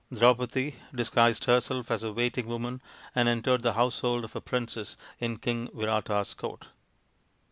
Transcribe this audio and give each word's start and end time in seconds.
Draupadi 0.11 0.77
disguised 0.95 1.43
herself 1.43 1.91
as 1.91 2.01
a 2.01 2.11
waiting 2.11 2.47
woman 2.47 2.81
and 3.13 3.29
entered 3.29 3.61
the 3.61 3.73
household 3.73 4.23
of 4.23 4.35
a 4.35 4.41
princess 4.41 4.97
in 5.19 5.37
King 5.37 5.67
Virata's 5.75 6.33
court. 6.33 6.69